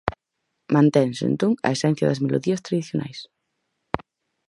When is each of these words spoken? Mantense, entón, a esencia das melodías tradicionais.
Mantense, 0.75 1.21
entón, 1.31 1.51
a 1.67 1.69
esencia 1.75 2.09
das 2.09 2.21
melodías 2.25 2.63
tradicionais. 2.67 3.19